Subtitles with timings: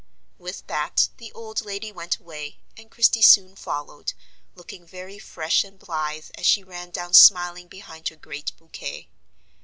[0.39, 4.13] With that the old lady went away, and Christie soon followed,
[4.55, 9.09] looking very fresh and blithe as she ran down smiling behind her great bouquet.